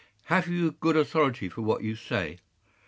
Have 0.33 0.47
you 0.47 0.71
good 0.71 0.97
authority 0.97 1.47
for 1.47 1.61
what 1.61 1.83
you 1.83 1.93
say? 1.93 2.39